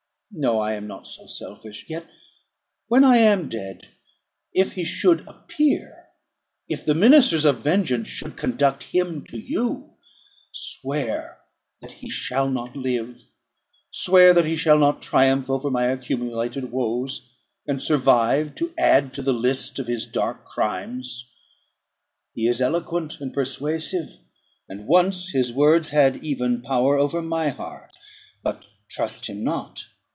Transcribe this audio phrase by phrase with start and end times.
[0.33, 1.87] No; I am not so selfish.
[1.89, 2.05] Yet,
[2.87, 3.89] when I am dead,
[4.53, 6.05] if he should appear;
[6.69, 9.89] if the ministers of vengeance should conduct him to you,
[10.53, 11.39] swear
[11.81, 13.25] that he shall not live
[13.91, 17.29] swear that he shall not triumph over my accumulated woes,
[17.67, 21.29] and survive to add to the list of his dark crimes.
[22.33, 24.17] He is eloquent and persuasive;
[24.69, 27.97] and once his words had even power over my heart:
[28.41, 29.87] but trust him not.